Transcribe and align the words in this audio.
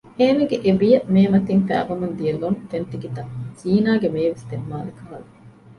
އޭނަގެ 0.17 0.57
އެބިޔަ 0.65 0.97
މޭމަތިން 1.13 1.63
ފައިބަމުން 1.69 2.15
ދިޔަ 2.17 2.33
ލޮނު 2.41 2.57
ފެންތިކިތައް 2.71 3.31
ޒީނާގެ 3.59 4.07
މޭވެސް 4.15 4.47
ތެއްމާލިކަހަލު 4.49 5.27